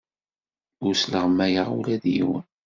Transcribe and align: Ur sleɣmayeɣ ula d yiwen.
Ur 0.85 0.93
sleɣmayeɣ 0.95 1.67
ula 1.77 1.95
d 2.03 2.05
yiwen. 2.15 2.45